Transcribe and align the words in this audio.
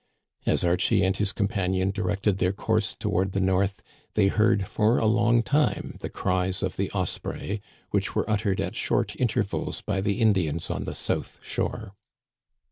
As 0.47 0.63
Archie 0.63 1.03
and 1.03 1.15
his 1.15 1.31
companion 1.31 1.91
directed 1.91 2.39
their 2.39 2.53
course 2.53 2.95
toward 2.95 3.33
the 3.33 3.39
north 3.39 3.83
they 4.15 4.29
heard 4.29 4.65
for 4.65 4.97
a 4.97 5.05
long 5.05 5.43
time 5.43 5.97
the 5.99 6.09
cries 6.09 6.63
of 6.63 6.75
the 6.75 6.89
osprey, 6.89 7.61
which 7.91 8.15
were 8.15 8.27
uttered 8.27 8.59
at 8.59 8.73
short 8.73 9.15
intervals 9.17 9.81
by 9.81 10.01
the 10.01 10.19
Indians 10.19 10.71
on 10.71 10.85
the 10.85 10.95
south 10.95 11.37
shore. 11.43 11.93